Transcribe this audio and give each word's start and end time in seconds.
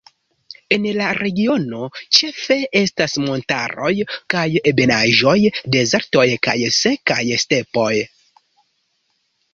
En 0.75 0.85
la 0.99 1.09
regiono 1.17 1.89
ĉefe 2.19 2.57
estas 2.79 3.13
montaroj 3.25 3.91
kaj 4.35 4.47
ebenaĵoj, 4.73 5.37
dezertoj 5.77 6.27
kaj 6.49 6.57
sekaj 6.81 7.23
stepoj. 7.47 7.91